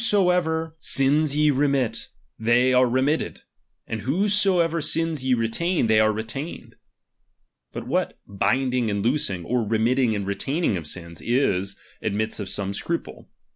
xy 0.03 0.17
II. 0.65 0.71
sins 0.79 1.35
ye 1.35 1.51
remit, 1.51 2.07
Ihey 2.41 2.75
are 2.75 2.87
remitted; 2.87 3.43
and 3.85 4.01
whose 4.01 4.33
a 4.47 4.49
■riiB 4.49 4.69
power 4.71 4.81
nf 4.81 5.13
*''''* 5.35 5.35
V^ 5.35 5.37
retain, 5.37 5.85
they 5.85 5.99
are 5.99 6.11
retained. 6.11 6.75
But 7.71 7.85
what 7.85 8.17
hind 8.41 8.73
^ 8.73 8.73
ing 8.75 8.89
and 8.89 9.05
loosing, 9.05 9.45
or 9.45 9.61
remitting 9.63 10.15
and 10.15 10.25
retaining 10.25 10.75
of 10.75 10.87
sins, 10.87 11.21
is, 11.21 11.75
admits 12.01 12.39
of 12.39 12.49
some 12.49 12.73
scruple. 12.73 13.29